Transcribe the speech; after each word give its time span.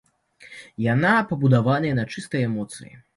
Яна 0.93 1.11
пабудаваная 1.31 1.91
на 1.99 2.07
чыстай 2.15 2.47
эмоцыі. 2.49 2.93